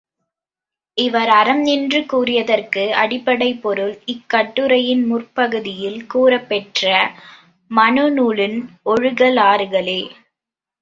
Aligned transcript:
இவர் 0.97 1.31
அறம் 1.31 1.65
என்று 1.67 1.99
கூறியதற்கு 2.05 2.83
அடிப்படைப் 2.93 3.61
பொருள் 3.61 3.93
இக் 4.05 4.25
கட்டுரையின் 4.27 5.03
முற்பகுதியில் 5.05 5.99
கூறப்பெற்ற 6.07 6.83
மனுநூலின் 7.71 8.59
ஒழுகலாறுகளே! 8.85 10.01